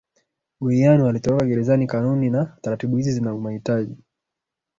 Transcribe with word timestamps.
Goiano 0.61 1.07
alitoroka 1.09 1.45
gerezaniKanuni 1.45 2.29
na 2.29 2.57
taratibu 2.61 2.97
hizi 2.97 3.11
zina 3.11 3.35
mahitaji 3.35 3.97